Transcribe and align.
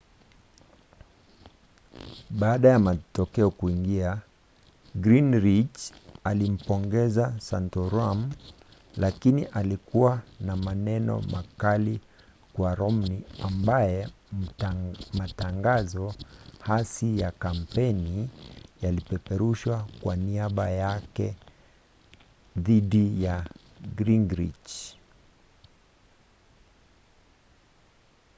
baada 2.29 2.69
ya 2.69 2.79
matokeo 2.79 3.51
kuingia 3.51 4.21
gingrich 5.01 5.93
alimpongeza 6.23 7.33
santorum 7.39 8.31
lakini 8.97 9.43
alikuwa 9.45 10.21
na 10.39 10.55
maneno 10.55 11.21
makali 11.21 11.99
kwa 12.53 12.75
romney 12.75 13.21
ambaye 13.43 14.07
matangazo 15.13 16.13
hasi 16.59 17.19
ya 17.19 17.31
kampeni 17.31 18.29
yalipeperushwa 18.81 19.87
kwa 20.01 20.15
niaba 20.15 20.69
yake 20.69 21.35
dhidi 22.57 23.23
ya 23.23 23.49
gingrich 23.97 24.95